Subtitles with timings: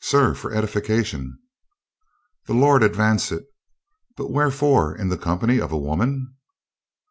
[0.00, 1.38] "Sir, for edification."
[2.46, 3.44] "The Lord advance it!
[4.16, 6.34] But wherefore in the company of a woman?"